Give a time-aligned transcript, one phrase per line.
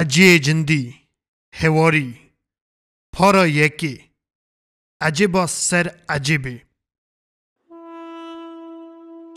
[0.00, 0.94] هجیجندی
[1.52, 2.20] هواری
[3.14, 4.10] پارا یکی
[5.02, 6.62] عجیبا سر اجیبی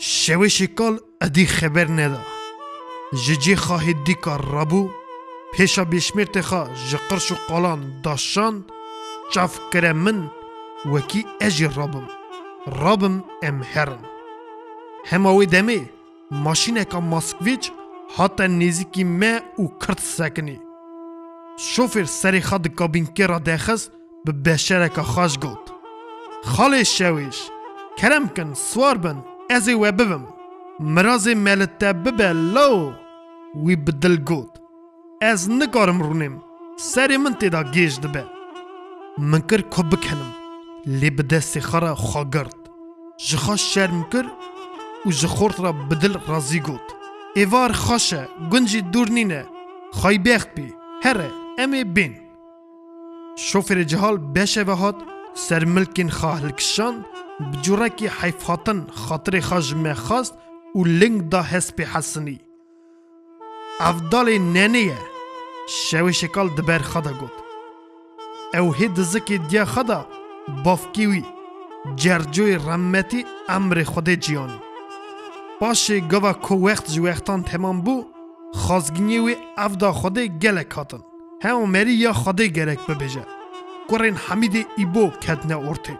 [0.00, 2.22] شوش کال ادی خبر ندا
[3.24, 4.90] ججی خواهی دی کار ربو
[5.54, 8.54] پیشا بیشمیر تخا جقرش و قلان داشان
[9.32, 10.30] چاف کره من
[10.92, 12.08] وکی اجی رابم
[12.80, 14.02] رابم ام هرم
[15.06, 15.80] هماوی دمی
[16.30, 17.64] ماشین اکا ماسکویچ
[18.16, 20.63] حتی نزیکی ما او کرد سکنی
[21.56, 23.92] شوفر سری خد کابین را دخست
[24.24, 25.70] به بشرک خاش گوت
[26.44, 27.40] خاله شویش
[27.98, 30.26] کرم کن سوار بن از و ببم
[30.80, 32.92] مراز ملت ببه لو
[33.64, 34.60] وی بدل گوت
[35.22, 36.42] از نگارم رونیم
[36.76, 38.24] سری من تیدا گیش دبه
[39.18, 40.34] من کر کب بکنم
[40.86, 42.56] لی بده سخرا خاگرد
[43.32, 44.24] گرد شرم کر
[45.06, 46.80] و جخورت را بدل رازی گوت
[47.36, 49.46] ایوار خوشه گنجی دور نینه
[49.92, 52.16] خای بخت بی هره امی بین
[53.38, 54.94] شوفر جهال بشه و هات
[55.34, 57.04] سر ملکین خواهل کشان
[57.52, 60.34] بجورا کی حیفاتن خاطر خاج خواست
[60.74, 62.40] و لنگ دا حسب حسنی
[63.80, 64.98] افدال ننیه
[65.68, 67.32] شوی شکال دبر خدا گود
[68.60, 70.06] او هی دزکی دیا خدا
[70.64, 71.22] بافکیوی
[71.96, 74.58] جرجوی رمتی امر خود جیانی
[75.60, 78.04] باشه گوه کو وقت جو تمام بو
[78.54, 81.00] خازگینیوی افدا خود گله هاتن
[81.50, 83.24] هم مری یا خدای گرک ببیجه
[83.88, 85.94] کورین حمید ایبو کدنه ارته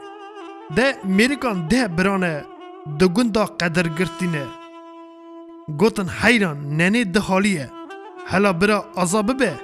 [0.77, 2.45] ده میرکان ده برانه
[2.99, 3.87] ده گنده قدر
[5.81, 7.71] گوتن حیران ننه ده حالیه
[8.27, 9.61] هلا برا عذاب به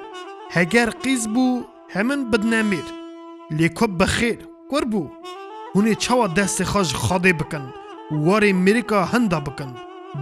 [0.50, 1.62] هگر قیز بو
[1.94, 2.86] همین بدنه میر
[3.50, 4.38] لیکو بخیر
[4.70, 5.08] کور بو
[5.74, 7.74] هونه چوا دست خاج خاده بکن
[8.10, 9.74] واری میریکا هنده بکن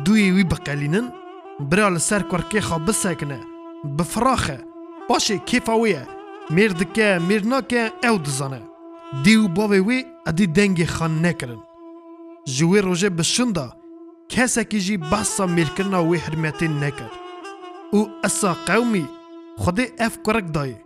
[0.04, 1.12] دوی وی بقلینن
[1.60, 3.40] برای لسر کورکی خواب بسکنه
[3.98, 4.67] بفراخه
[5.08, 6.06] باشه کیف اویه
[6.50, 8.62] مرد که او دزانه
[9.24, 11.60] دیو باوی وی ادی دنگی خان نکرن
[12.56, 13.58] جوی روژه بشند
[14.28, 17.10] کسی که جی بسا ملکن وی حرمتی نکر
[17.92, 19.08] او اسا قومی
[19.58, 20.76] خود اف کرک دای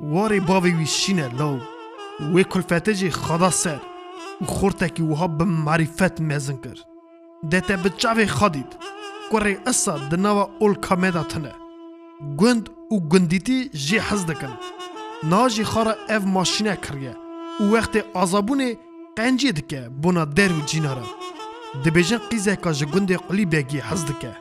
[0.00, 1.58] واری باوی وی شینه لو
[2.34, 3.80] وی کلفتی جی خدا سر
[4.40, 6.78] او خورتکی وها به معرفت مزن کر
[7.50, 8.76] دیتا به چاوی خودید
[9.30, 11.52] کوری اصا دنوا اول کامیده تنه
[12.40, 14.52] گند و گندیتی جی حز دکن
[15.30, 17.14] ناجی خارا اف ماشینه کریه
[17.60, 18.76] او وقت آزابونه
[19.16, 21.06] قنجی دکه بنا در و جینارا
[21.84, 24.32] دبیجن قیزه که جی قلی بگی حز دکه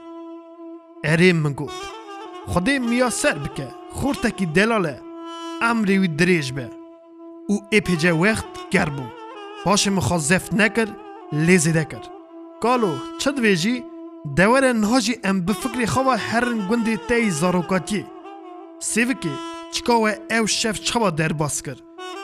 [1.04, 1.72] اره من گود
[2.48, 5.02] خده میا سر بکه خورتکی دلاله
[5.62, 6.70] امری و دریج به
[7.48, 9.10] او اپیجه وقت گربون
[9.66, 10.88] باشه مخواه زفت نکر
[11.34, 12.10] لیزه دکر
[12.62, 13.84] کالو، چه دویجی؟
[14.36, 18.06] دوره نهاجی ام بفکر خواه هر گندی تی زاروکاتی
[18.80, 19.32] سیوکی
[19.74, 21.76] چکاوه او شف چوا در باس کر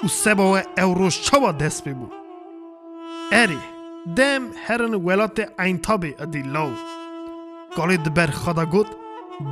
[0.03, 1.95] و سباوه او روش چوا دست بی
[3.31, 3.57] اری
[4.17, 6.69] دم هرن ولات اینتابی ادی لو
[7.77, 8.87] گالی دبر خدا گود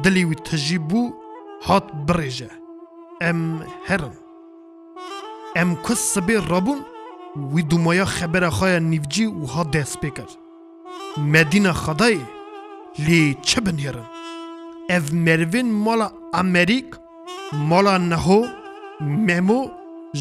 [0.03, 1.13] دلیوی تجیب بو
[1.61, 2.49] هات بریجه
[3.21, 4.13] ام هرن
[5.55, 6.79] ام کس سبی رابون
[7.53, 10.27] وی دومایا خبر خواه نیوجی و هاد دست بکر
[11.17, 12.21] مدینه خدایی
[13.05, 14.05] لی چه بنیرن؟
[14.93, 16.07] او مروین مالا
[16.41, 16.85] امریک
[17.69, 18.39] مالا نهو
[19.27, 19.59] ممو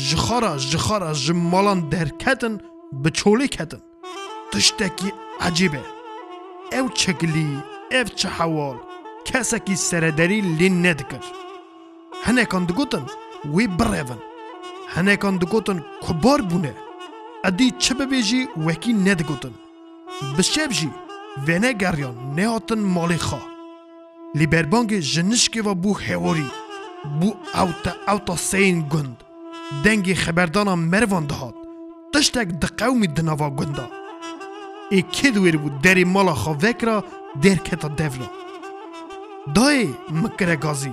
[0.08, 2.54] جخارا جخارا جمالان درکتن
[3.04, 3.80] بچولی کتن
[4.52, 5.10] تشتکی
[5.46, 5.82] عجیبه
[6.78, 7.46] او چگلی
[7.92, 8.76] او چه حوال
[9.28, 11.24] کسکی سردری لی ندگر
[12.26, 13.04] هنه کندگوتن
[13.54, 14.20] وی برهون
[14.94, 16.74] هنه کندگوتن کبار بونه
[17.48, 19.54] ادی چه ببیجی وکی ندگوتن
[20.38, 20.88] بشیب جی
[21.44, 23.40] وینه گریان نهاتن مالی خوا
[24.38, 26.48] لیبربانگ جنشکی و بو حواری
[27.20, 27.28] بو
[27.62, 29.16] اوتا اوتا سین گند
[29.84, 31.54] دنگی خبردانا مروان دهات
[32.12, 33.84] تشتک دقومی دناوا گنده
[34.90, 37.04] ای که دویر بود دری مالا خواه وکرا
[37.42, 38.26] در کتا دولا
[39.54, 39.88] دای
[40.22, 40.92] مکره گازی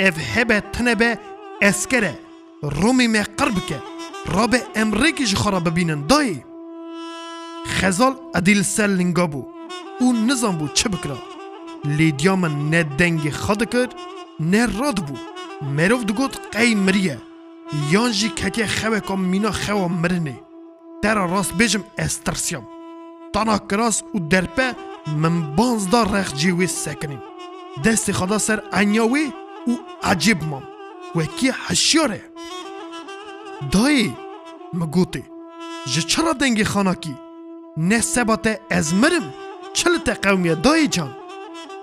[0.00, 1.18] اف هبه تنبه
[1.62, 2.18] اسکره
[2.62, 3.82] رومی مه قرب که
[4.26, 6.44] رابه امریکی جخورا ببینن دایی
[7.66, 9.42] خزال ادیل سر لنگا بو
[10.00, 11.18] او نزان بو چه بکرا
[11.84, 13.94] لیدیا من نه دنگ خاد کرد
[14.40, 15.14] نه راد بو
[15.76, 17.18] مروف دگوت قی مریه
[17.90, 20.36] یانجی ککه ککی خوه کام مینا خوه مرنه
[21.02, 22.66] ترا راست بیجم استرسیام
[23.32, 24.76] تانا کراس و درپه
[25.16, 27.22] من بانزدار رخ جیوی سکنیم
[27.84, 29.32] دست خدا سر انیاوی
[29.66, 30.62] او عجیب مام
[31.16, 32.20] وکی حشیاره
[33.72, 34.16] دایی
[34.74, 35.22] مگوتی
[35.92, 37.14] جه چرا دنگی خاناکی
[37.76, 39.34] نه سباته از مرم
[39.72, 41.16] چل تا قومیه دایی جان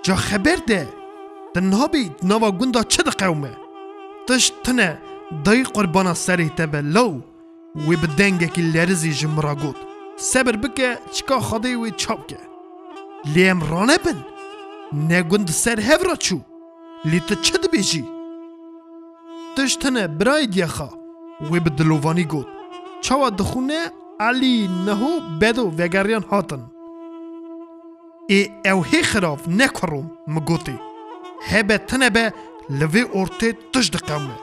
[0.02, 0.88] جا خبر ده
[1.54, 3.50] تنهابی نوا گوندا چه ده قومه
[4.28, 4.98] تش تنه
[5.44, 7.20] دای قربانا سره تبه لو
[7.76, 9.76] وی به دنگه که لرزی جمرا گود
[10.16, 12.38] سبر بکه چکا خاده وی چاپ که
[13.34, 14.24] لیم رانه بن
[15.08, 16.40] نگوند سر هفرا چو
[17.04, 18.04] لیت چه ده بیجی
[19.56, 20.88] تش تنه برای دیخا
[21.50, 22.46] وی به دلوانی گود
[23.00, 26.66] چاوا دخونه علينه بدو فيغاريان هاتن
[28.30, 30.76] اي او هي خراف نكرو مقوتي
[31.46, 32.32] هبه تنبه
[32.70, 34.36] لوي اورتي تجدقامه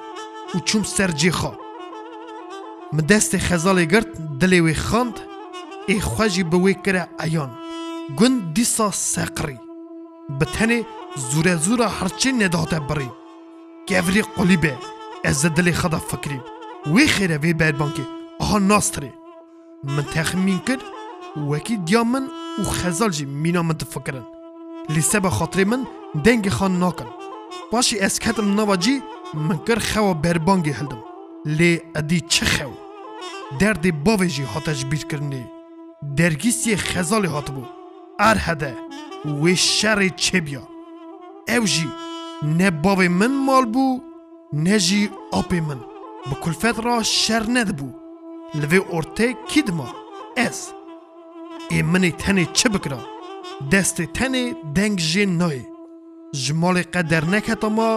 [0.56, 1.56] وچوم سرجي خا
[2.94, 5.20] مدست خزالي گرت دلوي خاند
[5.90, 7.50] اي خواجي بوي كرا ايان
[8.20, 9.58] گون ديسا ساقري
[10.30, 10.86] بتنه
[11.18, 13.10] زوره زوره هرچي نداته بري
[13.92, 14.78] گوري قليبه
[15.26, 16.42] از دلي خدا فكري
[16.88, 18.04] وي خيره وي بير بانكي
[18.42, 19.19] آها ناستري
[19.84, 20.84] من تخمین کرد
[21.50, 22.28] وکی دیا من
[22.60, 24.24] و خزال جی مینا من تفکرن
[24.90, 25.88] لی به خاطر من
[26.26, 27.06] دنگ خان ناکن
[27.72, 27.98] باشی
[28.44, 29.04] نوا جی،
[29.34, 31.04] من کر خوا بربانگی هلدم
[31.46, 32.72] لی ادی چه خوا؟
[33.60, 35.46] درد باوی جی هاتش بیر کرنی
[36.16, 37.64] درگیسی خزال هات بو
[38.20, 38.78] ار هده
[39.44, 40.68] و شر چه بیا
[41.58, 41.90] او جی
[42.44, 44.00] نه باوی من مال بو
[44.54, 45.80] نه جی آپ من
[46.32, 47.99] بکلفت را شر ند بو
[48.58, 49.88] li vê ortê kî dima
[50.46, 50.58] ez
[51.78, 53.00] ê minê tenê çi bikira
[53.72, 54.46] destê tenê
[54.78, 55.62] deng jê nayê
[56.42, 57.90] ji malê qeder neketa ma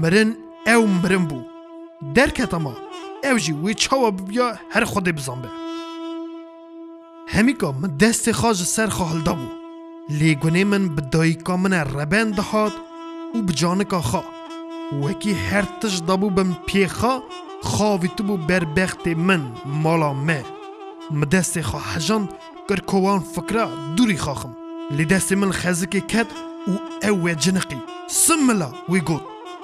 [0.00, 0.30] mirin
[0.74, 1.38] ew mirin bû
[2.16, 2.72] derketa ma
[3.28, 5.48] ew jî wê çawa bibiya her xwedê bizanbe
[7.34, 9.46] hemîka min destê xwe ji ser xwe hilda bû
[10.18, 12.72] lêgunê min bi dayîka min e rebend dihat
[13.34, 14.22] û bi canika xwe
[15.04, 17.14] wekî her tij dabû bim pêxa
[17.66, 18.36] خوابی تو بو
[18.76, 20.44] بخت من مالا مه
[21.10, 22.28] مدست خو حجان
[22.68, 24.18] کر کوان فکره دوری
[24.90, 26.26] لی لدست من خزک کد
[26.68, 27.76] و او جنقی
[28.10, 29.20] سملا وی گوت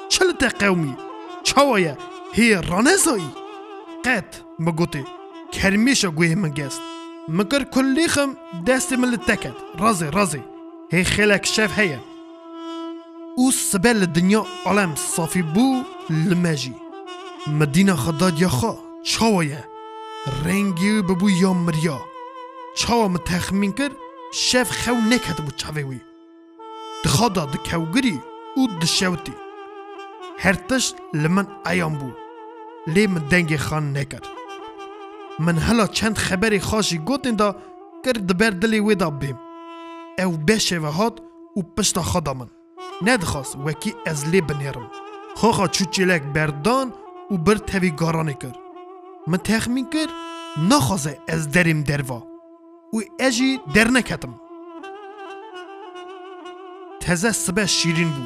[0.08, 0.94] چلت قومی
[1.44, 1.96] چاویا
[2.32, 3.30] هی رانزایی
[4.04, 5.04] قد مگوتی
[5.52, 6.80] کرمیشا گوه من گست
[7.28, 10.42] مکر کلی خم دست من لتکد رازی رازی
[10.92, 12.00] هی خلک شف هیه
[13.36, 16.74] او سبل دنیا عالم صافی بو لمجی
[17.46, 19.64] مدینه خداد یا خوا یه؟
[20.44, 22.00] رنگی ببو یا مریا
[22.76, 23.90] چاوا متخمین کر
[24.32, 26.00] شف خو نکد بو چاوه وی
[27.04, 28.20] دخادا دکوگری
[28.56, 29.32] او دشوتی
[30.38, 32.10] هر تش لمن ایام بو
[32.86, 34.20] لی من دنگ خان نکر
[35.38, 37.56] من هلا چند خبری خاشی گوتن دا
[38.04, 39.38] کر دبر دلی ویدا بیم
[40.24, 41.20] او بشه و هات
[41.56, 42.46] و پشت خدا من
[43.02, 44.90] ندخواست وکی از لی بنیرم
[45.34, 46.92] خوخا چوچیلک بردان
[47.32, 48.54] و بر تاوی گارانه کر
[49.26, 50.06] من تخمین کر
[50.70, 52.26] نخوازه از دریم دروا
[52.94, 54.34] و اجی در نکتم
[57.00, 58.22] تزه سبه شیرین بو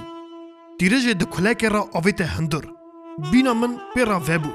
[0.78, 2.62] دیرجه ده کلک را آویت هندر
[3.32, 4.50] بینا من پیرا وی بو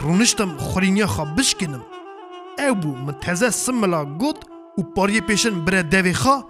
[0.00, 1.82] رونشتم خورینیا خوا بشکنم
[2.68, 4.44] او بو من تزه سملا گوت
[4.78, 6.44] و پاری پیشن بره دوی خوا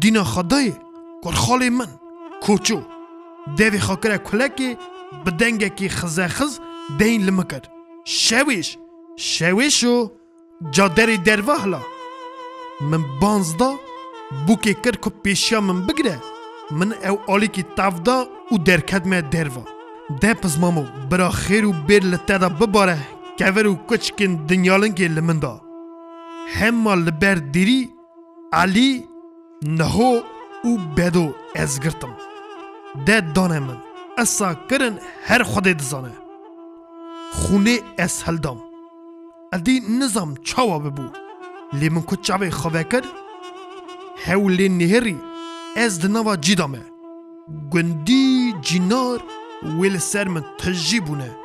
[0.00, 0.72] دینا خدای
[1.24, 1.88] کرخال من
[2.42, 2.80] کوچو
[3.58, 4.76] دوی خوا کره کلکی
[5.26, 6.52] bi dengekî xizexiz
[6.98, 7.62] deyên li mikir.
[8.24, 8.66] Şewêj,
[9.34, 9.94] şewêj û
[10.76, 11.80] caderê derve hila.
[12.90, 13.70] Min banzda
[14.46, 16.16] bûkê kir ku pêşiya min bigire,
[16.70, 19.64] min ew alîkî tavda û derket me derva.
[20.22, 22.98] De pizmamo bira xêr û bêr li te de bibare
[23.38, 25.52] kever û kiçikên dinyalinkê li min da.
[26.48, 27.88] Hema li ber dirî,
[28.52, 29.06] alî,
[29.62, 30.12] niho
[30.64, 32.10] û bedo ez girtim.
[33.06, 33.85] De dane min.
[34.18, 36.10] اسا کرن هر خودی دزانه
[37.32, 38.60] خونه اس هلدام
[39.52, 41.04] ادی نظام چاوا ببو
[41.72, 43.04] لی من کچ چاوه خواه کر
[44.26, 45.20] هولی نهری
[45.76, 46.82] از دنوا جیدامه
[47.72, 49.20] گندی جینار
[49.80, 51.36] ویل سرم تجی بونه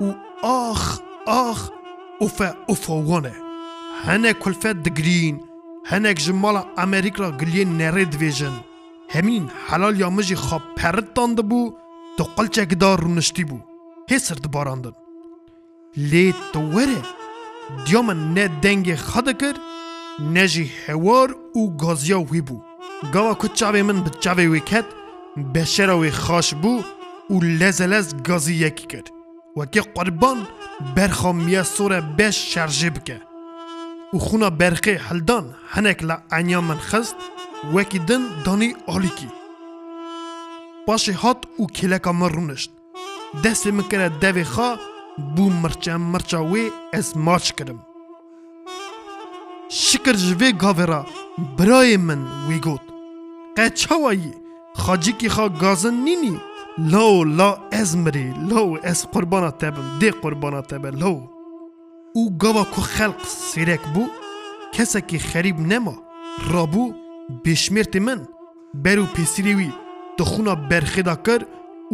[0.00, 0.12] و
[0.46, 1.70] آخ آخ
[2.20, 3.32] اوفا اوفا وانه
[4.04, 5.40] هنه کلفت دگرین
[5.84, 8.52] هنه جماله امریک را گلیه نره دویجن
[9.08, 11.72] همین حلال یا خواب پرد دانده بو
[12.20, 13.58] Di qilçekê de rûniştî bû.
[14.10, 14.94] Hê sirdîbarandin.
[16.10, 16.98] Lê tu were
[17.86, 19.56] diya min ne dengê xwe dikir,
[20.34, 22.58] ne jî hewar û gaziya wî bû.
[23.12, 24.84] Gava ku çavê min bi çavê wê ket,
[25.36, 26.74] beşera wê xaş bû
[27.32, 29.04] û lezelez gazî yekî kir.
[29.58, 30.38] Wekî qurban
[30.96, 33.18] berxamiya sora beş şerjê bike.
[34.14, 35.44] û xuna berxê hildan
[35.76, 37.16] hinek li enya min xist,
[37.74, 39.30] wekî din danî alikî.
[40.94, 42.70] Paşê hat û kêleka min rûnişt.
[43.42, 44.68] Destê min kire devê xa
[45.36, 46.64] bû mirçe mirça wê
[46.98, 47.80] ez maç kirim.
[49.84, 51.00] Şikir ji vê gavera
[51.58, 52.82] birayê min wê got.
[53.56, 54.32] Qe çawa yî
[54.84, 56.34] xacikî xa gazin nînî
[56.92, 61.18] law la ez mirî law ez qurbana te bim dê qurbana te be law.
[62.20, 63.18] û gava ku xelq
[63.50, 64.02] sêrek bû
[64.74, 65.94] kesekî xerîb nema
[66.52, 66.84] rabû
[67.44, 68.20] bêşmêrtê min
[68.82, 69.70] ber û pêsîrê wî
[70.20, 70.68] ده خونه
[71.26, 71.46] کرد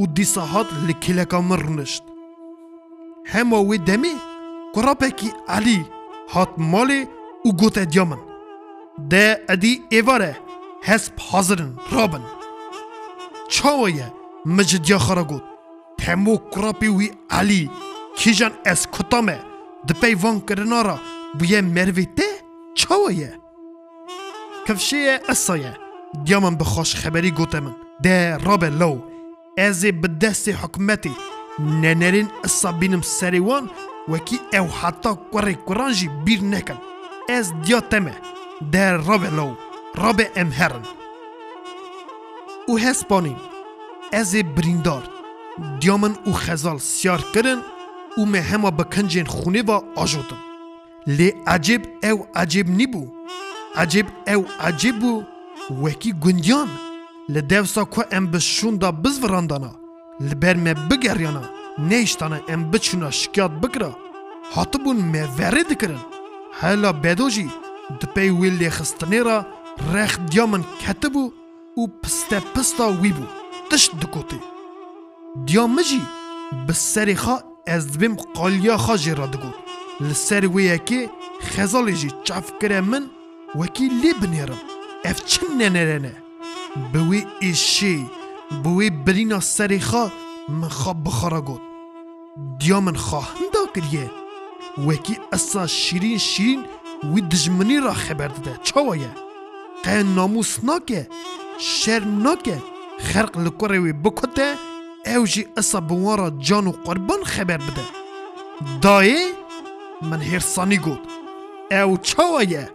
[0.02, 2.02] و دیسه هات لکیلکه مر نشد.
[3.26, 4.14] همه وی دمی
[4.75, 5.85] کراپه که علی
[6.35, 7.02] هات مالی
[7.45, 8.25] و گوته دیامند.
[9.11, 10.38] ده ادی ایواره
[10.85, 12.26] هست حاضرن رابند.
[13.49, 14.12] چاوه یه؟
[14.47, 15.45] مجدیه خوره گود.
[15.99, 17.71] ته مو کراپه وی علی
[18.18, 19.38] کجان از کتامه
[19.87, 20.99] ده پیوان کرده نارا
[21.40, 22.26] و یه مروی ته
[22.75, 23.35] چاوه یه؟
[24.68, 25.75] کفشه اصایه
[26.25, 27.85] دیامند به گوته مند.
[28.70, 29.00] لو،
[29.58, 31.12] از بدست حکمتی،
[31.58, 33.70] ننرین اصابینم سریوان
[34.08, 36.78] وکی او حطا کوری کورانجی بیر نکن،
[37.28, 38.14] از ديو تمه
[38.72, 39.54] دار لو،
[39.94, 40.82] رابع ام هرن
[42.78, 43.36] هست پانیم،
[44.12, 45.04] از بریندار
[45.80, 47.58] دیامن او خزال سیار کرن
[48.16, 50.36] او مهما بکنجین خونه و آجوتن
[51.06, 53.06] لی عجب او عجب نیبو
[53.76, 55.22] عجب او عجب بو
[55.84, 56.68] وکی گندیان
[57.30, 59.71] Li devsa ku em bi şunda bizvirandana,
[60.28, 61.42] li ber me bigeryana,
[61.78, 63.90] neyştana em biçuna şikayet bikira,
[64.54, 65.99] hatibûn me verê dikirin.
[66.61, 67.47] Hela bedo jî
[68.00, 69.38] di pey wê lêxistinê re
[69.95, 71.25] rexdiya min ketibû
[71.80, 73.25] û pistepista wî bû,
[73.71, 74.38] tişt dikotê.
[75.47, 76.00] Diya min jî
[76.66, 77.37] bi serê xwe
[77.75, 79.56] ez dibêm qaliya xwe jê re digot.
[80.06, 81.00] Li ser wê yekê
[81.54, 83.04] xezalê jî çavkirê min
[83.52, 84.61] wekî lê binêrim.
[85.04, 86.12] Ev çi nenerene?
[86.92, 88.06] بوی ایشی
[88.64, 90.09] بوی برینا سری خوا
[90.49, 91.61] من خواب بخارا گود
[92.59, 94.11] دیا من خواهم دا کریه
[94.87, 96.64] وکی اصلا شیرین شیرین
[97.14, 99.11] وی دجمنی را خبر داده چاوایه
[99.85, 101.09] قه ناموس ناکه
[101.59, 102.62] شر ناکه
[102.99, 104.54] خرق لکره وی بکته
[105.16, 107.85] او جی اصا بوارا جان و قربان خبر بده
[108.83, 109.26] دایه
[110.02, 111.00] من هرسانی گود
[111.75, 112.71] او چاوایه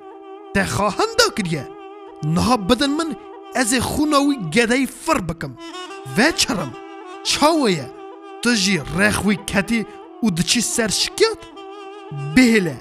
[0.54, 1.70] ده خواهن دا کریه
[2.24, 3.16] نها بدن من
[3.56, 5.52] ez ê xûna wî gedeyî fir bikim
[6.18, 6.72] vê çirim
[7.30, 7.86] çawa ye
[8.42, 9.82] tu jî rex wî ketî
[10.26, 11.40] û diçî ser şikiyat
[12.36, 12.76] bihêle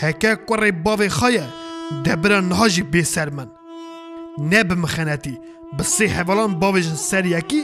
[0.00, 1.44] heke kurê bavê xwe ye
[2.04, 3.48] debira niha jî bêser min
[4.50, 5.34] ne bi mixenetî
[5.78, 7.62] bi sê hevalan bavê jin ser yekî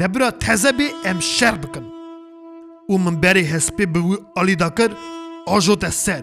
[0.00, 1.84] debira teze bê em şer bikin
[2.92, 4.92] û min berê hespê bi wî alî dakir
[5.46, 6.22] ajo te ser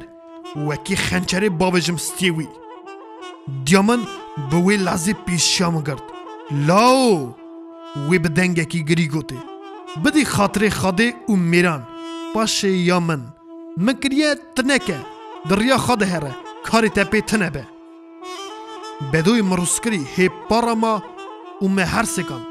[0.67, 2.47] wekî xençerê bavê jim stiyê wî
[3.65, 4.01] diya min
[4.37, 6.03] Były lazy pişyam girt.
[6.67, 7.35] Lao!
[8.09, 9.39] Wê bi dengekî girî gotê.
[10.03, 11.81] Bidî xatirê xadê û mêran.
[12.33, 13.21] Paşê ya min.
[13.85, 14.97] Min kiriye tineke.
[15.49, 16.31] Diriya xadê here.
[16.67, 17.63] Karê te pê tine be.
[19.13, 20.95] Bedoyê miroskirî hê para ma
[21.61, 22.41] û me her sekan.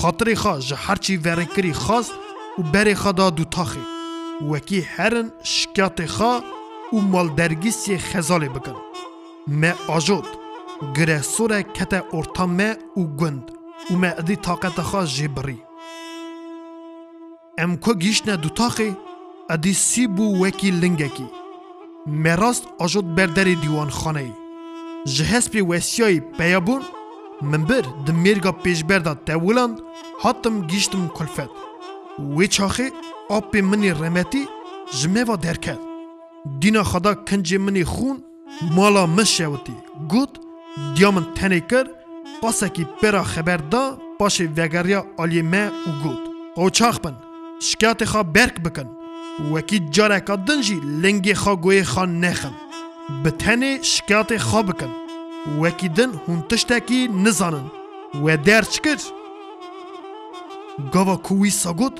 [0.00, 2.12] Xatirê xwe ji herçî verêkirî xast
[2.58, 3.84] û berê xwe da du taxê.
[4.50, 6.34] Wekî herin şikayetê xwe
[6.94, 8.76] û maldergîsiyê xezalê bikin.
[9.60, 10.39] Me ajot.
[10.94, 12.70] Giresore kete orta me
[13.00, 13.44] û gund
[13.90, 15.58] û me edî taqeta xwe jê birî.
[17.64, 18.90] Em ku gîşne du taxê
[19.54, 21.26] edî sî bû wekî lingekî.
[22.22, 24.34] Me rast ajot berderê dîwanxaneyê.
[25.14, 26.82] Ji hespê wesiyayê peyabûn,
[27.50, 29.76] min bir di mêrga pêşberda tewiland
[30.22, 31.50] hatim gîştim kulfet.
[32.36, 32.88] Wê çaxê
[33.36, 34.42] apê minê remetî
[34.96, 35.78] ji meva derket.
[36.60, 38.18] Dîna xeda kincê minê xûn
[38.76, 39.76] mala min şewitî,
[40.12, 40.30] gut
[40.94, 41.86] Dîya min tenê kir,
[42.42, 43.82] pasekî pêra xeber da
[44.18, 46.20] paşê vegeriya aliyê me û got.
[46.60, 47.14] Qoçax bin,
[47.68, 48.88] şikayetê xwe berk bikin.
[49.52, 52.54] Wekî careka din jî lengê xwe goyê xwe nexin.
[53.24, 54.92] Bi tenê şikayetê xwe bikin.
[55.62, 57.66] Wekî din hûn tiştekî nizanin.
[58.12, 59.00] We der çikir.
[60.92, 61.94] Gava ku wî sagot,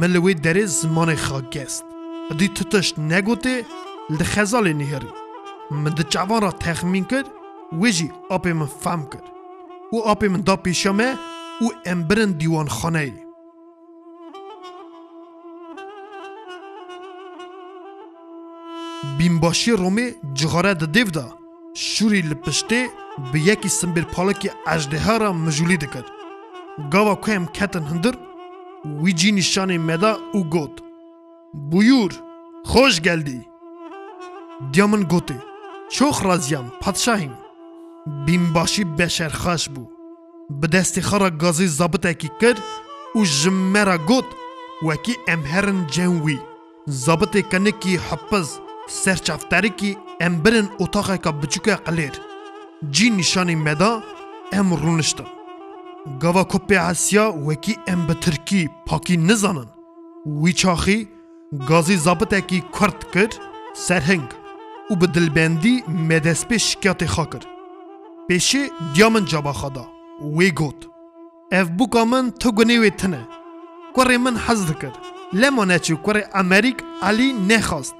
[0.00, 1.84] min li wê derê zimanê xwe gest.
[2.38, 3.56] Dî tu tişt negotê,
[4.16, 5.10] li xezalê nihêrî.
[5.82, 7.24] Min di çavan ra texmîn kir,
[7.72, 9.22] ویجی آپ من فهم کرد
[9.92, 11.14] او آپ من دا پیشمه
[11.60, 13.12] او امبرن دیوان خانه ای.
[19.18, 21.24] بینباشی رومی جغاره ده دیو ده
[21.74, 22.88] شوری لپشته
[23.32, 26.04] به یکی سمبر پالکی اجده را مجولی دکد
[26.92, 28.14] گاوا که هم کتن هندر
[29.02, 30.82] ویجی نشانه مدا او گوت
[31.70, 32.12] بویور
[32.64, 33.46] خوش گلدی
[34.72, 35.34] دیامن گوتی
[35.90, 37.36] چوخ رازیم پادشاهیم
[38.26, 39.86] بیمباشی بشرخاش بو
[40.60, 42.58] به دستی خرا گازی زابطه کی کرد
[43.16, 44.24] و جمعه گوت
[44.88, 46.38] وکی امهرن جنوی
[46.86, 52.12] زابطه کنه کی حپز سرچافتاری کی امبرن اتاقه که بچوکه قلیر
[52.90, 54.02] جی نشانی مدا
[54.52, 55.24] ام رونشتا
[56.22, 58.16] گوا کپی آسیا وکی ام به
[58.86, 59.66] پاکی نزانن
[60.42, 61.08] وی چاخی
[61.68, 63.36] گازی زابطه کی کرد کرد
[63.76, 64.28] سرهنگ
[64.90, 67.57] و به دلبندی مدسپی شکیات خاکر
[68.28, 68.62] Pêşî
[68.94, 69.84] diya min cabaxa da.
[70.36, 70.76] Wê got.
[71.50, 73.20] Ev bûka min tu gunê wê tune.
[73.94, 74.92] Kurê min hez dikir.
[75.40, 76.76] Lema neçû kurê Emerîk
[77.10, 77.94] Elî nexwast.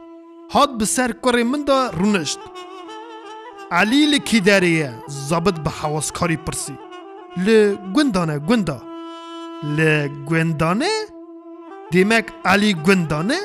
[0.50, 2.38] Hat bi ser kurê min da rûnişt.
[3.72, 4.90] Elî li kî derê ye?
[5.08, 6.72] Zabit bi hewaskarî pirsî.
[7.46, 8.82] Li gundane gunda.
[9.76, 10.90] Li gundane?
[11.92, 13.38] Demek Elî gundane?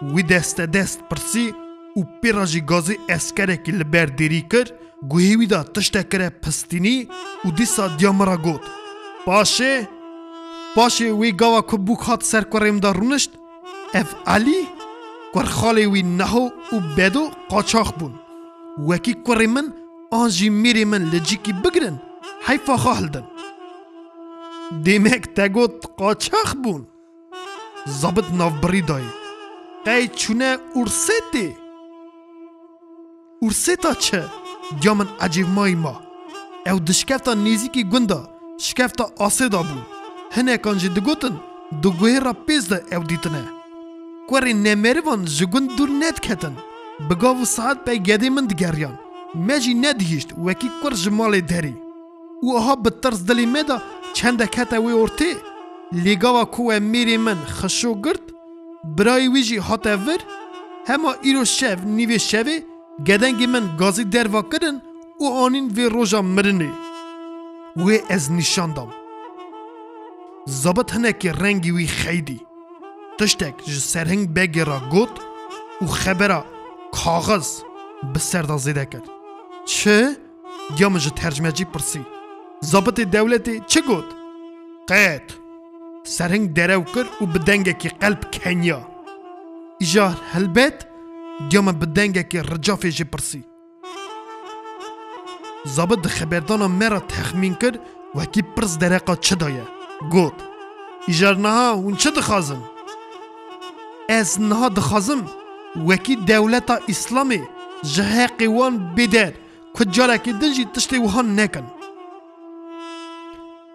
[0.00, 1.54] Wî deste dest pirsî
[1.96, 4.66] û pêra jî gazê eskerekî li ber derî kir,
[5.02, 7.08] guhêwî da tiştek kire pistînî
[7.46, 8.62] û dîsa diyamira got.
[9.26, 9.74] Paşê
[10.74, 13.30] Paşê wê gava ku bûk hat serkorêm da rûnişt,
[13.94, 14.66] ev Elî
[15.34, 18.14] kurxalê wî neho û bedo qaçax bûn.
[18.90, 19.74] Wekî kurê min
[20.10, 21.96] an jî mêrê min li cîkî bigirin,
[22.46, 23.24] heyfa xahildin.
[24.86, 26.82] Demek te got qaçax bûn.
[27.86, 29.12] Zabit navbirî dayê.
[29.86, 31.48] Qey çûne Ursetê.
[33.44, 34.22] Urseta çi?
[34.82, 35.94] گیامن عجیب مای ما
[36.70, 38.20] او د شکفتا نیزیکی گوندا
[38.66, 39.04] شکفتا
[39.54, 39.78] دا بو
[40.36, 41.34] هنه کانجی دگوتن
[41.82, 43.42] دگوه را پیز او دیتنه
[44.28, 44.52] کوری
[45.06, 46.54] وان جگون دور ند کتن
[47.08, 48.94] بگاو ساعت پی گده من دگریان
[49.46, 51.74] مجی ندهیشت وکی کور جمال دری
[52.42, 53.76] او آها به ترس دلی میدا
[54.16, 55.30] چند کتا وی ارتی
[56.04, 58.24] لگاو کوه میری من خشو گرد
[58.96, 59.58] برای ویجی
[60.06, 60.20] ور
[60.88, 62.56] هما ایرو شف نیوی شوی
[63.04, 64.76] گەدەنگی من گازی دەرواکردن
[65.20, 66.72] و ئانین وێ ڕۆژە مرنێ
[67.84, 68.90] وێ ئەز نیشاندام
[70.62, 72.38] zabit هەنێکی rengê wî xeydî
[73.18, 74.24] Tiştek ji serhing
[74.68, 75.14] ra got
[75.84, 76.40] û xebera
[76.98, 77.46] kaxiz
[78.12, 79.04] bi da zêde kir
[79.72, 79.98] çi
[80.80, 82.02] ya min ji tercmecî pirsî
[82.70, 84.08] zabitê dewletê çi got
[84.90, 85.26] qet
[86.16, 88.80] serhing derew kir û bi dengekî qelb kenya
[89.84, 90.78] îja helbet
[91.50, 93.44] دیام بدنگکی رجافی جی پرسی
[95.64, 97.80] زابط ده خبردانا مرا تخمین کرد
[98.14, 99.66] وکی پرس درقا چه دایه
[100.12, 100.32] گوت
[101.08, 102.62] ایجارنها اون چه دخازم
[104.08, 105.22] از نها دخازم
[105.88, 107.40] وکی دولتا اسلامی
[107.92, 109.32] جه قوان بدر
[109.74, 111.66] کجارکی دنجی تشتی وحان نکن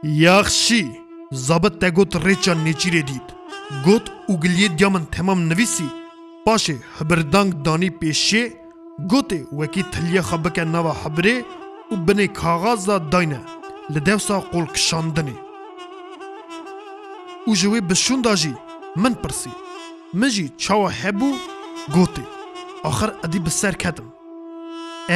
[0.04, 0.92] یاخشی
[1.32, 3.24] زابط تگوت ریچان نیچیره دید
[3.86, 5.92] گوت اوگلیه دیامن تمام نویسی
[6.48, 8.44] Paşê hibirdang danî pêşê,
[9.12, 11.38] gotê wekî tiliye xwe bike nava hibirê
[11.92, 13.42] û binê kaxaza dayne
[13.94, 15.38] li dewsa qolkişandinê.
[17.50, 18.54] Û ji wê bişûnda jî
[19.02, 19.52] min pirsî.
[20.20, 21.30] Min jî çawa hebû
[21.96, 22.26] gotê.
[22.90, 24.06] Axir edî bi ser ketim.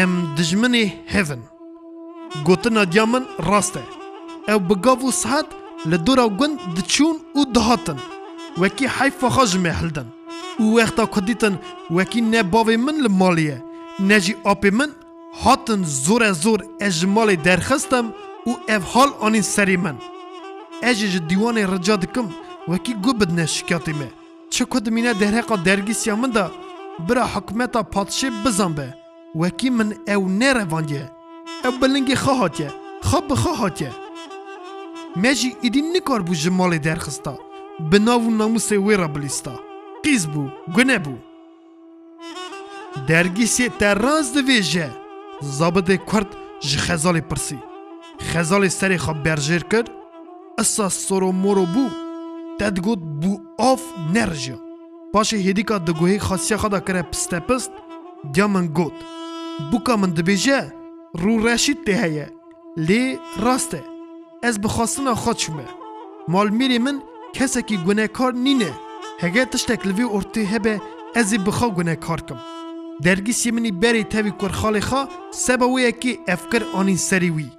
[0.02, 1.44] Em dijminê hevin.
[2.46, 3.84] Gotina diya min rast e.
[4.52, 5.46] Ew bi gav û sihet
[5.90, 8.00] li dora gund diçûn û dihatin.
[8.56, 10.08] Wekî heyfa xwe ji me hildin.
[10.60, 11.60] و وقتا که دیتن
[11.92, 13.64] وکی نه باوی من لمالیه
[14.00, 14.90] نه جی آپ من
[15.44, 18.14] هاتن زور زور اجمال درخستم
[18.48, 19.96] و اف حال آنی سری من
[20.84, 22.28] اجی دیوان رجا دکم
[22.68, 24.08] وکی گو بدنه شکاتی می
[24.50, 26.52] چه کد مینه درحقا درگیسیا من دا
[27.08, 28.94] برا حکمتا پادشه بزن به
[29.40, 31.12] وکی من او نه روانیه
[31.66, 32.72] او بلنگی خواهاتیه
[33.04, 33.92] خواب بخواهاتیه
[35.16, 37.40] مجی ایدی نکار بو جمال درخستا
[37.92, 39.60] بناو ناموس وی را بلیستا
[40.06, 41.20] قیز بوو گونە بوو
[43.10, 43.68] دەرگیسێ
[45.58, 46.30] zabitê kurd
[46.68, 47.58] ji xezalê pirsî
[48.32, 49.86] xezalê serê xwe berjêr kir
[50.64, 51.86] issa soromoro bû
[52.60, 53.34] te digot bû
[53.72, 53.82] av
[54.16, 54.58] nerjiya
[55.14, 57.72] paşê hêdîka diguhê xasiya xwe da kire pistepist
[58.34, 58.96] diya min got
[59.72, 60.60] bûka min dibêje
[61.24, 62.28] rûreşîd tê heye
[62.88, 63.02] lê
[63.46, 63.82] rast e
[64.48, 65.66] ez bi xastina xwe çûme
[66.34, 66.98] malmêrê min
[67.38, 68.72] kesekî gunekar nîne
[69.24, 70.76] هەگە تشتێک لەوی ئۆرتی هەبێ
[71.16, 72.40] ئەزی بخەو گونە کارکەم.
[73.06, 75.02] دەرگیسی منی بەری تەوی کورخاڵێخا
[75.46, 77.50] سەبەوەیەکی ئەفکر ئۆنین سەری وی.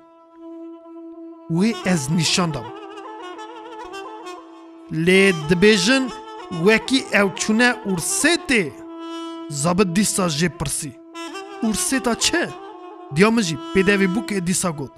[1.57, 2.67] وی ئەز نیشاندام.
[5.05, 6.05] لێ دەبێژن
[6.67, 8.63] وەکی ئەو چونە ئورسێتێ،
[9.61, 10.93] زابت دیسا ژێ پرسی.
[11.63, 12.39] ئورسێتا چە؟
[13.17, 14.95] دیامەژی پێدەوی بووکێ دیسا گوت.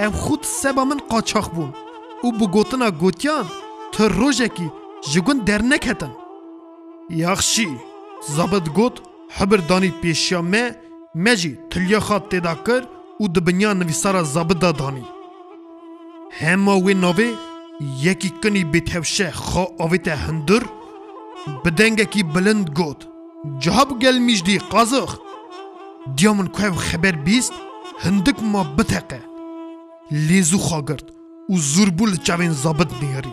[0.00, 1.72] ئەم خود سەبا من قاچاق بوون
[2.24, 3.46] و بگوتنا گوتیان
[3.92, 4.68] تە ڕۆژێکی
[5.10, 6.12] جگون درنک هتن
[7.10, 7.68] یخشی
[8.36, 10.76] زبد گوت حبر دانی پیشیامه
[11.14, 12.82] مجی تلیا خات تیدا کر
[13.18, 15.04] او دبنیا نویسارا زبدا دانی
[16.40, 17.30] هما وی نوی
[18.06, 20.62] یکی کنی بیتهوشه خوا آویت هندر
[21.64, 23.00] بدنگکی بلند گوت
[23.58, 25.10] جهاب گل میجدی قازخ
[26.16, 27.52] دیامن کوهو خبر بیست
[28.04, 29.20] هندک ما بتقه
[30.10, 31.06] لیزو خاگرد
[31.50, 33.32] و زوربول چاوین زابد نیاری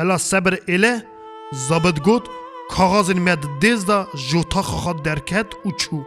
[0.00, 1.04] هلا صبر اله
[1.52, 2.26] زابد گوت
[2.70, 6.02] کاغازین مد دزدا جوتا خواهد درکت او چو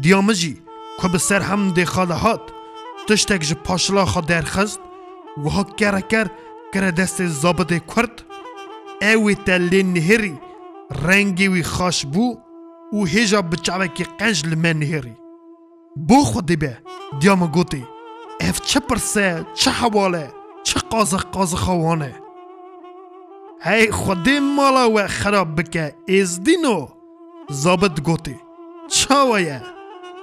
[0.00, 0.62] دیامجی
[1.02, 2.40] که به سر هم دی هات
[3.08, 4.80] تشتک جه پاشلا خواهد درخست
[5.44, 6.26] و ها کرکر
[6.74, 8.22] کره دست زابد کرد
[9.02, 10.38] اوی تلی نهری
[11.02, 12.36] رنگی وی خاش بو
[12.92, 15.16] او هیجا بچاوه که قنج لمن نهری
[16.08, 16.78] بو خود به
[17.20, 17.84] دیام گوتی
[18.40, 20.32] اف چه پرسه چه حواله
[20.64, 21.58] چه قازق قازق
[23.60, 26.86] هی خودی مالا و خراب بکه از دینو
[27.50, 28.34] زابط گوتی
[28.88, 29.62] چاویه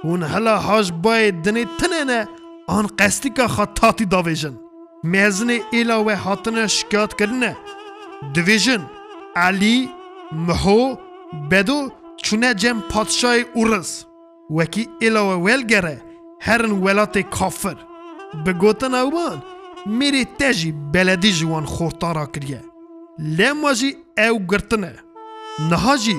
[0.03, 2.27] اون هلا هاش باید دنی تنه نه
[2.67, 4.59] آن قصدی که خواد تاتی داویجن
[5.03, 7.57] میزن ایلا و حاطن شکایت کردنه
[8.33, 8.89] دویجن
[9.35, 9.89] علی
[10.47, 10.95] مهو
[11.51, 14.05] بدو چونه جم پادشای اورس
[14.55, 16.01] وکی ایلا و ولگره
[16.41, 17.77] هرن ولات کافر
[18.45, 19.43] بگوتن اوان
[19.85, 22.63] میری تجی بلدی جوان خورتارا کریه
[23.37, 24.93] لێم واژی ئەو گرتنە
[25.69, 26.17] نەهاژی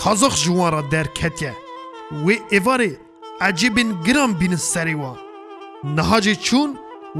[0.00, 1.52] قازەخ ژوان را دەرکەتە
[2.24, 2.90] وێ ئێوارێ
[3.42, 5.12] ئەجیبین گران بینن سەری وا
[5.96, 6.70] نەهاجی چوون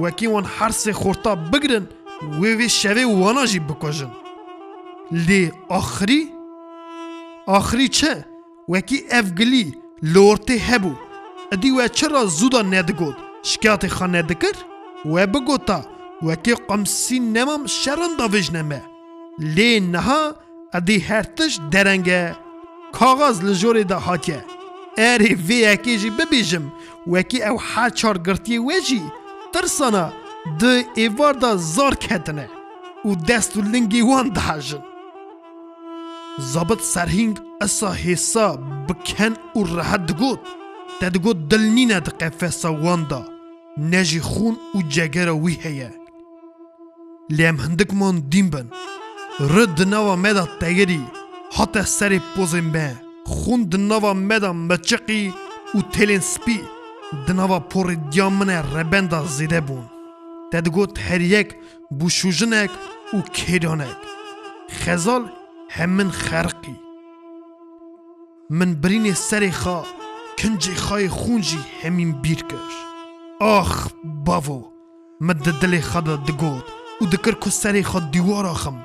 [0.02, 1.84] وەکی وان هەرسێ خورتا بگرن
[2.40, 4.12] وێ وێ شەوێ واناژی بکۆژن
[5.26, 6.22] لێ ئاخری
[7.50, 8.12] ئاخری چە
[8.72, 9.66] وەکی ئەفگلی
[10.12, 11.00] لۆرتێ هەبوو
[11.50, 13.18] ئەدی وە چرا زودا نەدەگوت
[13.50, 14.58] شکاتی خانە دەکرد
[15.12, 15.80] وێ بگوتا
[16.28, 18.82] وەکی قەمسی نەمام شەرن داڤژ نەمە
[19.54, 20.24] لێ نەها
[20.72, 22.22] ئەدی هەرتش دەرەنگە
[22.96, 24.38] کاغاز لە ژۆرێ داهاتە
[25.00, 26.66] ئەری vێەکێژی ببێژم
[27.12, 29.04] وەکی ئەو ح چارگرتی وێژی
[29.52, 30.06] ترسانە
[30.60, 30.62] د
[30.98, 32.46] ئێواردا زار کەتنە
[33.08, 34.84] و دەست و لنگی وان داژن
[36.52, 38.48] زابت سەرهنگ ئەسا هێسا
[38.86, 40.42] بکەن و ڕەحەت دگوت
[40.98, 43.22] تە دگوت دڵنینە دقە فەسە واندا
[43.92, 45.90] نەژی خون و جەگەرە وی هەیە
[47.36, 48.68] لێم هەندێکمان دیم بن.
[49.40, 51.04] رد نوا مدا تگری
[51.52, 55.34] حتی سری پوزم به خوند نوا مدا مچقی
[55.74, 56.60] و تلین سپی
[57.28, 59.84] دنوا پر دیامن ربند زیده بون
[60.52, 61.54] تدگوت هر یک
[61.90, 62.70] بو شوجنک
[63.14, 63.96] و کیرانک
[64.70, 65.30] خزال
[65.70, 66.76] همین خرقی
[68.50, 69.82] من برین سری خا
[70.38, 72.74] کنجی خای خونجی همین بیر کش
[73.40, 74.68] آخ باو
[75.20, 76.64] مد دل خدا دگوت
[77.02, 78.84] و دکر کو سری خا دیوار آخم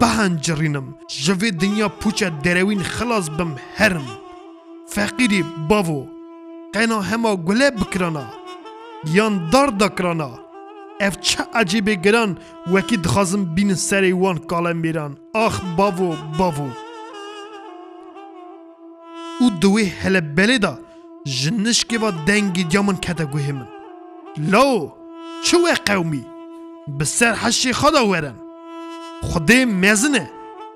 [0.00, 0.86] بهنجڕینم
[1.24, 4.06] ژەوێ دنیا پوچە دەرەوین خلاص بم هەرم
[4.94, 6.00] فەقیری باڤۆ
[6.74, 8.24] قەنا هەما گولە بکرانە
[9.16, 10.30] یان دار دەکرانە
[11.00, 12.30] ئەف چە ئەجیبێ گران
[12.72, 16.70] وەکی دخوازم بینن سەری وان کاڵەمبیران ئاخ باڤۆ باڤۆ
[19.44, 20.74] û diwê hele belê da
[21.36, 23.68] ji nişkeva dengî diya min kete guhê min.
[24.52, 24.78] Lao
[25.44, 26.22] çi we qewmî
[26.98, 28.36] bi ser heşê xada werin.
[29.22, 30.30] خودی مزنه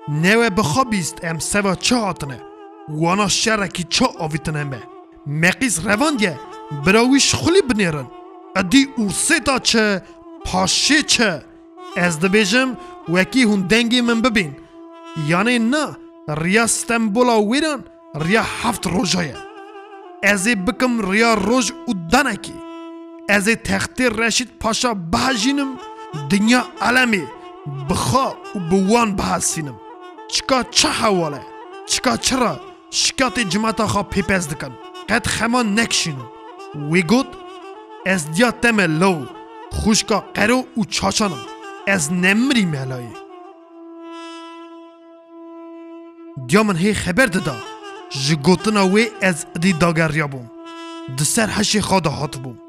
[0.07, 2.41] نوه بخوابیست بیست ام سوا چه هاتنه
[2.89, 4.83] وانا شرکی چه آویتنه مه
[5.27, 6.39] مقیز رواندیه
[6.85, 8.07] براویش خلی بنیرن
[8.55, 10.01] ادی اورسی تا چه
[10.45, 11.41] پاشه چه
[11.97, 12.77] از دبیجم
[13.09, 14.55] وکی هون دنگی من ببین
[15.27, 15.97] یعنی نه
[16.37, 17.83] ریا ستنبولا ویران
[18.21, 19.35] ریا هفت روژایه
[20.23, 22.53] از بکم ریا روژ و دنکی
[23.29, 25.77] از تخت رشید پاشا بهجینم
[26.29, 27.23] دنیا علمی
[27.89, 29.79] بخوا و بوان بحسینم
[30.31, 31.41] چکا چه حواله
[31.87, 32.59] چکا چرا
[32.91, 34.71] شکات جماعت خواه پیپز دکن
[35.09, 36.27] قد خمان نکشینم
[36.91, 37.25] وی گوت
[38.05, 39.25] از دیا تم لو
[39.71, 41.45] خوشکا قرو و چاشانم
[41.87, 43.07] از نمری ملای
[46.47, 47.55] دیا من هی خبر دادا
[48.27, 50.51] جگوتنا وی از دی داگریا بوم
[51.19, 52.59] دسر هشی خدا هات بوم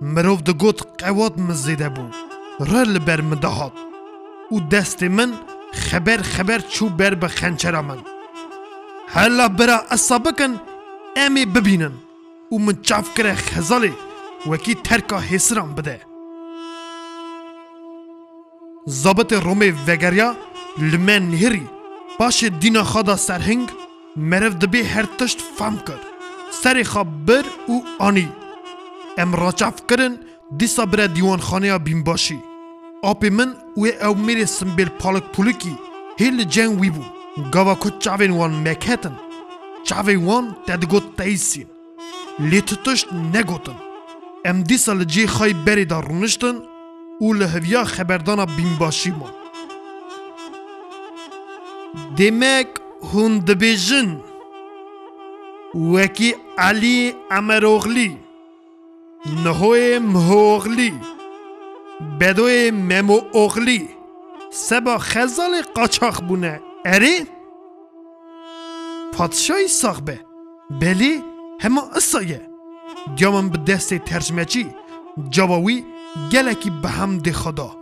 [0.00, 2.10] مروف دگوت قوات مزیده بوم
[2.60, 3.72] رل بر مدهات
[4.52, 5.30] و دەستی من
[5.84, 8.00] خەبەر خەبەر چوو بەر بە خەنچەرە من
[9.14, 10.52] هەلا برا ئەسا بکەن
[11.18, 11.94] ئەمێ ببینن
[12.52, 13.92] و من چافکرە خەزەڵێ
[14.50, 15.98] وەکی تەرکە هێسران بدە
[19.02, 20.30] زابەتی ڕۆمێ ڤەگەریا
[20.90, 21.66] لمێن نهێری
[22.18, 23.66] پاشێ دینە خادا سەرهنگ
[24.30, 26.04] مرەڤ دەبێ هەر تشت فام کرد
[26.62, 28.28] سەرێ خە بر و ئانی
[29.18, 30.12] ئەم ڕاچافکردن
[30.58, 32.38] دیسا برە دیوانخانەیە بینباشی
[33.08, 35.78] آپی من و او میری سمبیل پالک پولکی
[36.18, 36.90] هیل جنگ وی
[37.52, 39.12] گاوا کو چاوین وان مکهتن،
[39.86, 41.66] چاوین وان تدگو تایسین
[42.50, 43.76] لیتتشت نگوتن
[44.44, 46.56] ام دیسالجی سال جی خای بری دارونشتن
[47.20, 49.28] او لحویا خبردانا بینباشی ما
[52.16, 52.68] دیمک
[53.12, 54.08] هند بیجن
[55.92, 58.18] وکی علی امروغلی
[59.44, 60.92] نهوی مهوغلی
[62.20, 63.88] بدوی ممو اغلی
[64.52, 67.26] سبا خزال قاچاق بونه اری
[69.12, 70.20] پادشای ساخبه
[70.80, 71.24] بلی
[71.60, 72.46] هما اصایه
[73.20, 74.74] گامم به دست جوابی گله
[75.30, 75.84] جاواوی
[76.32, 77.76] گلکی به هم ده خدا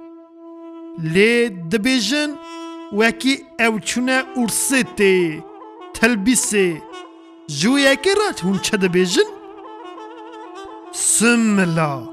[1.02, 2.31] لی دبیجن
[2.98, 5.42] وکی اوچونه ارسه تی
[5.94, 6.83] تلبیسه
[7.61, 9.28] جو یکی رات هون چه دبیجن
[10.92, 12.09] سملا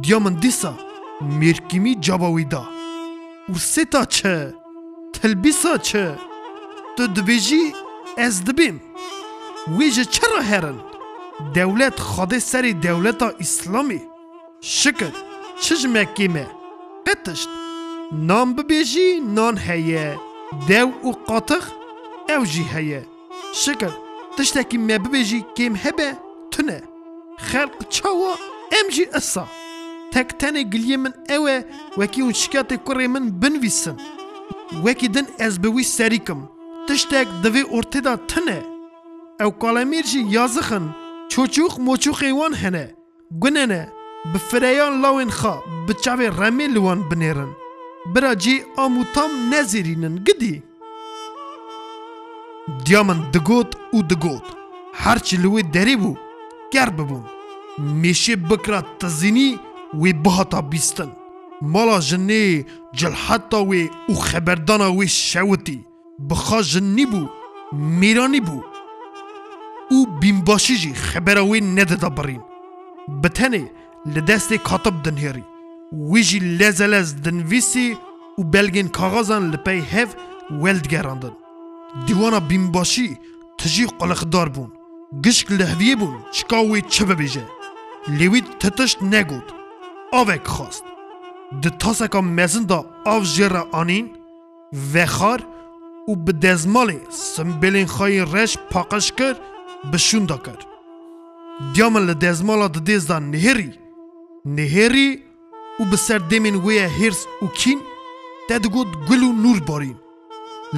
[0.00, 0.74] دیامن دیسا
[1.22, 2.62] Merkimi Cabawî da
[3.52, 4.38] û seta çi
[5.14, 6.06] tilbîsa çi
[6.96, 7.64] tu dibêjî
[8.24, 8.76] ez dibêm
[9.76, 10.78] wê ji çi re herin
[11.54, 13.98] dewlet xadê serê dewleta îslamê
[14.60, 15.12] şikir
[15.62, 16.44] çi ji mekkê me
[17.06, 17.50] qetişt
[18.28, 20.08] nan bibêjî nan heye
[20.68, 21.64] dew û qatix
[22.34, 23.02] ew jî heye
[23.62, 23.92] şikir
[24.36, 26.10] tiştekî me bibêjî kêm hebe
[26.52, 26.80] tune
[27.48, 28.34] xelq çawa
[28.78, 29.44] em jî issa
[30.12, 31.56] تک تنه گلیه من اوه
[31.98, 33.96] وکی اون شکات کره من بنویسن
[34.84, 36.40] وکی دن از بوی سریکم
[36.88, 38.58] تشتک دوی ارته دا تنه
[39.42, 40.84] او کالمیر جی یازخن
[41.30, 42.86] چوچوخ موچوخ ایوان هنه
[43.42, 43.82] گننه
[44.34, 45.54] بفریان لاوین خوا
[45.86, 47.50] بچاوی رمی لوان بنیرن
[48.14, 50.62] برا جی آمو تام نزیرینن گدی
[52.84, 54.46] دیامن دگوت او دگوت
[55.02, 56.12] هرچی لوی دری بو
[56.74, 57.24] گر ببون
[58.02, 59.50] میشه بکرا تزینی
[59.98, 61.10] وی بهتا بیستن
[61.62, 65.84] مالا جنی جلحتا وی او خبردانا وی شوتی
[66.30, 67.26] بخا جنی بو
[67.72, 68.62] میرانی بو
[69.90, 72.40] او بینباشی جی خبره وی نددا برین
[73.22, 73.70] بتنه
[74.06, 75.44] لدست کاتب دنهری
[75.92, 77.96] وی جی لزلز دنویسی
[78.38, 80.14] و بلگین کاغازان لپی هف
[80.50, 81.34] ولد گراندن
[82.06, 83.18] دیوانا بینباشی
[83.58, 84.70] تجی قلقدار بون
[85.24, 87.44] گشک لحویه بون چکاوی چه ببیجه
[88.08, 89.52] لیوید تتشت نگود
[90.12, 90.84] avek xwast.
[91.62, 94.06] Di taseka mezin da av jê re anîn,
[94.92, 95.40] vexar
[96.10, 96.98] û bi dezmalê
[97.34, 99.36] simbêlên xayê reş paqeş kir
[99.92, 100.60] bi şûn da kir.
[101.74, 103.70] Diya min li dezmala di dêz da nihêrî,
[104.46, 105.08] nihêrî
[105.80, 107.80] û bi ser demên wê ye hêrs û kîn,
[108.48, 109.96] te digot gul û nûr barîn.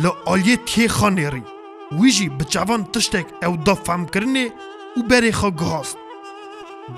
[0.03, 1.43] Li aliyê tê xanêrî,
[1.99, 4.47] wî jî bi çavan tiştek ew da femkirinê
[4.97, 5.97] û berê xwe gihast.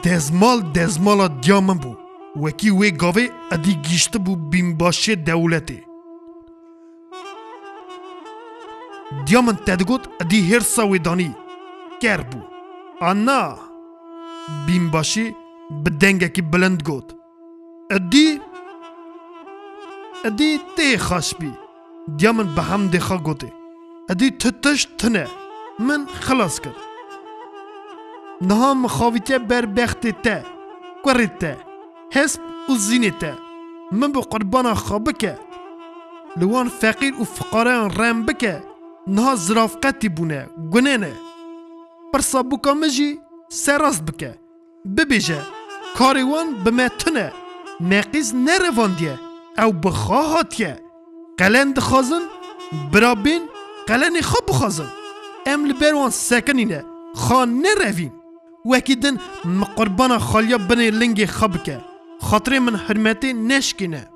[0.04, 2.03] Dezmal dezmala diya min bû.
[2.42, 5.80] wekî wê gavê edî gîşti bû bînbaşê dewletê.
[9.26, 11.30] Diya min te digot edî hêrsa wê danî
[12.02, 12.38] ker bû.
[13.00, 13.58] Anna
[14.68, 15.26] bînbaşî
[15.70, 17.08] bi dengekî bilind got.
[17.90, 18.28] Edî
[20.28, 21.50] Edî tê xaşbî.
[22.18, 23.50] Diya min bi hem dêxa gotê.
[24.12, 25.26] Edî tu tişt tune
[25.86, 26.76] min xilas kir.
[28.48, 30.36] Niha mixavîtiye berbextê te,
[31.04, 31.58] kurê te.
[32.14, 33.32] hesp û zînê te
[33.98, 35.34] min bi qurbana xwe bike
[36.40, 38.54] li wan feqîr û fiqareyan rem bike
[39.14, 40.40] niha zirafqetî bûne
[40.72, 41.12] gunene
[42.10, 43.10] pirsa bûka min jî
[43.62, 44.32] serrast bike
[44.96, 45.40] bibêje
[45.98, 47.26] karê wan bi me tune
[47.92, 49.14] neqîz nerevandiye
[49.62, 50.74] ew bi xwe hatiye
[51.40, 52.24] qelen dixwazin
[52.92, 53.42] birabên
[53.88, 54.88] qelenê xwe bixwazin
[55.52, 56.80] em li ber wan sekinîne
[57.24, 58.12] xwe nerevîn
[58.70, 59.16] wekî din
[59.58, 61.78] min qurbana xaliya binê lingê xwe bike
[62.20, 64.06] خاطره من حرمتی نشکنه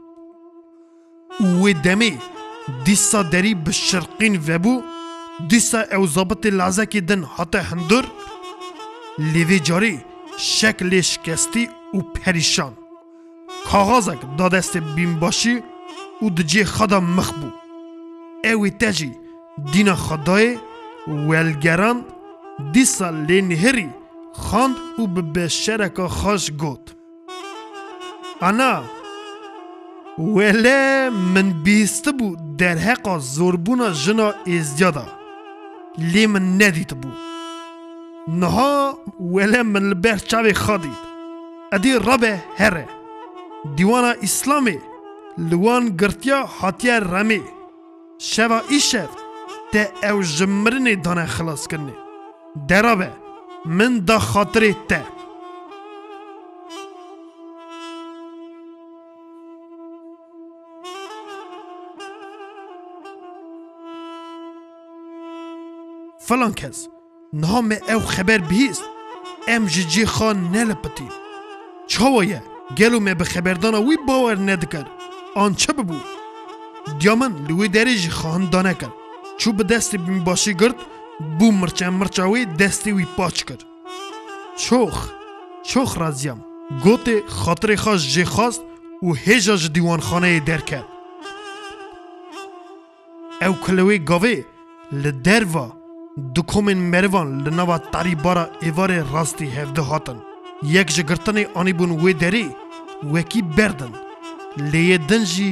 [1.41, 2.19] و دمی
[2.85, 4.83] دیسا دری به شرقین بو
[5.49, 8.05] دیسا او زابط لازکی دن حتی هندر
[9.19, 10.01] لیوی جاری
[10.37, 12.73] شکلش شکستی و پریشان
[13.67, 15.57] کاغازک دادست بیم باشی
[16.23, 17.49] و دجی خدا مخبو
[18.45, 19.13] اوی تجی
[19.73, 20.59] دین خدای
[21.29, 22.05] ولگران
[22.73, 23.89] دیسا لینهری
[24.35, 26.98] خاند و به بشرک خاش گوت
[28.43, 28.83] انا
[30.19, 31.49] وێلێ من
[32.17, 35.07] بو در دەرهەقا زۆربوونە جنا ئێزیادا
[36.13, 37.09] لی من نەدیت بو
[38.41, 38.99] نها
[39.33, 41.03] وێلێ من لە بەر چاوێ خادیت
[41.75, 42.87] ئەدی ڕەبێ هەرێ
[43.77, 44.15] دیوانە
[45.51, 47.43] لوان گرتیا هاتیە ڕەمێ
[48.31, 49.13] شەوا ئیشەف
[49.73, 51.97] تە ئەو ژمرنێ خلاص خلاصکردنێ
[52.71, 53.11] دەرابێ
[53.77, 54.73] من دا خاطرێ
[66.29, 66.89] فلان کس
[67.33, 68.83] نام او خبر بیست
[69.49, 71.09] ام جی جی خان نلپتی
[71.87, 72.43] چاویه
[72.79, 74.85] گلو می به خبردان وی باور ندکر
[75.37, 75.97] آن چه ببو
[76.99, 78.93] دیامن لوی درج خان دانه کرد
[79.39, 80.75] چو به دست بیم باشی گرد
[81.39, 83.65] بو مرچه مرچاوی دستی وی پاچ کرد
[84.57, 85.09] چوخ
[85.65, 86.45] چوخ رازیم
[86.85, 88.61] گوت خاطر خاص جی خواست
[89.03, 90.89] و هیجاج دیوان خانه در کرد
[93.47, 94.45] او کلوی گاوی
[94.93, 95.78] لدروا
[96.35, 100.19] Dukomin Mervan li nava tarîbara êvarê e rastî hevdih hatin.
[100.63, 102.47] Yek ji girtinê anîbûn wê derê
[103.15, 103.93] wekî berdin.
[104.71, 105.51] Lêyê din jî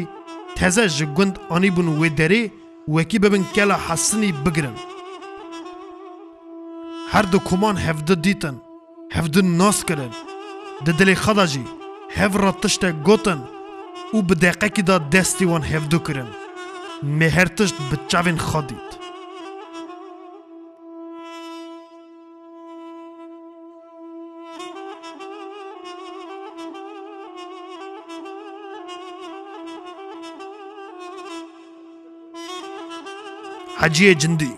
[0.57, 2.51] teze ji gund anîbûn wê derê
[2.87, 4.77] wekî bibin kela hesinî bigirin.
[7.13, 8.57] Her du koman hevdi dîtin,
[9.11, 10.13] hevdin nas kirin.
[10.87, 11.63] Di dilê xeda jî
[12.17, 13.41] hev ra tiştek gotin
[14.13, 16.31] û bi deqekî da destî wan hevdû kirin.
[17.19, 18.77] Mê her tişt bi çavên xadî.
[33.87, 34.57] हजिए जिंदी